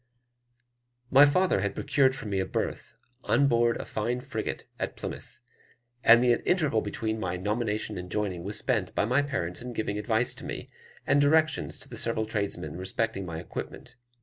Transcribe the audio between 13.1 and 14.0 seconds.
my equipment.